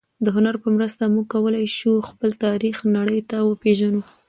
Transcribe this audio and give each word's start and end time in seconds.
د 0.25 0.27
هنر 0.35 0.55
په 0.63 0.67
مرسته 0.75 1.03
موږ 1.13 1.25
کولای 1.33 1.65
شو 1.77 1.93
خپل 2.09 2.29
تاریخ 2.45 2.77
نړۍ 2.97 3.19
ته 3.29 3.37
وپېژنو. 3.49 4.01